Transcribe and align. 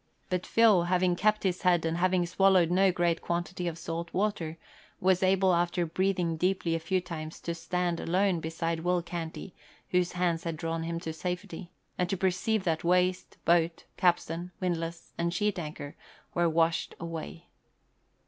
But 0.31 0.47
Phil, 0.47 0.85
having 0.85 1.15
kept 1.15 1.43
his 1.43 1.61
head 1.61 1.85
and 1.85 1.97
having 1.97 2.25
swallowed 2.25 2.71
no 2.71 2.91
great 2.91 3.21
quantity 3.21 3.67
of 3.67 3.77
salt 3.77 4.11
water, 4.15 4.57
was 4.99 5.21
able 5.21 5.53
after 5.53 5.85
breathing 5.85 6.37
deeply 6.37 6.73
a 6.73 6.79
few 6.79 6.99
times 6.99 7.39
to 7.41 7.53
stand 7.53 7.99
alone 7.99 8.39
beside 8.39 8.79
Will 8.79 9.03
Canty 9.03 9.53
whose 9.89 10.13
hands 10.13 10.43
had 10.43 10.57
drawn 10.57 10.81
him 10.81 10.99
to 11.01 11.13
safety, 11.13 11.69
and 11.99 12.09
to 12.09 12.17
perceive 12.17 12.63
that 12.63 12.83
waist, 12.83 13.37
boat, 13.45 13.83
capstan, 13.95 14.51
windlass 14.59 15.13
and 15.19 15.31
sheet 15.35 15.59
anchor 15.59 15.95
were 16.33 16.49
washed 16.49 16.95
away. 16.99 17.45